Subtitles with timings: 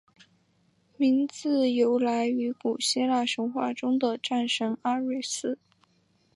[0.97, 5.59] 名字由来于古希腊神话中的战神阿瑞斯。